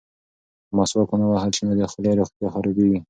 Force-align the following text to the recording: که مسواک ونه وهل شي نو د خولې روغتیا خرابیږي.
که 0.69 0.73
مسواک 0.77 1.09
ونه 1.11 1.25
وهل 1.27 1.51
شي 1.55 1.63
نو 1.67 1.73
د 1.79 1.81
خولې 1.91 2.11
روغتیا 2.19 2.47
خرابیږي. 2.53 2.99